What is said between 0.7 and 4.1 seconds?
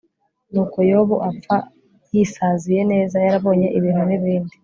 yobu apfa yisaziye neza, yarabonye ibintu